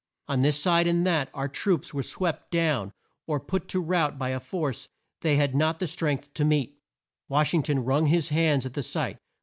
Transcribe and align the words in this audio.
On 0.27 0.39
this 0.41 0.59
side 0.59 0.87
and 0.87 1.05
that, 1.05 1.29
our 1.31 1.47
troops 1.47 1.93
were 1.93 2.01
swept 2.01 2.49
down 2.49 2.91
or 3.27 3.39
put 3.39 3.67
to 3.67 3.79
rout 3.79 4.17
by 4.17 4.29
a 4.29 4.39
force 4.39 4.87
they 5.21 5.35
had 5.35 5.53
not 5.53 5.79
strength 5.87 6.33
to 6.33 6.43
meet. 6.43 6.79
Wash 7.29 7.53
ing 7.53 7.61
ton 7.61 7.85
wrung 7.85 8.07
his 8.07 8.29
hands 8.29 8.65
at 8.65 8.73
the 8.73 8.81
sight. 8.81 9.19